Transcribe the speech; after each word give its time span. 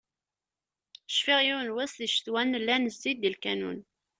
Cfiɣ 1.15 1.39
yiwen 1.43 1.67
n 1.71 1.73
wass 1.75 1.93
di 1.99 2.07
ccetwa, 2.11 2.41
nella 2.43 2.75
nezzi-d 2.77 3.23
i 3.29 3.31
lkanun. 3.35 3.79